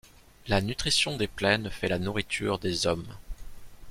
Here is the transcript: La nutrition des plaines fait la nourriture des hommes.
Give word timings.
La 0.47 0.61
nutrition 0.61 1.15
des 1.15 1.27
plaines 1.27 1.69
fait 1.69 1.87
la 1.87 1.99
nourriture 1.99 2.57
des 2.57 2.87
hommes. 2.87 3.15